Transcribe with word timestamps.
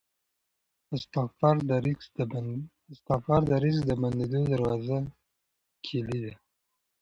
استغفار 0.95 1.57
د 3.49 3.51
رزق 3.63 3.83
د 3.89 3.91
بندو 4.01 4.39
دروازو 4.51 4.99
کیلي 5.85 6.19
ده. 6.23 6.33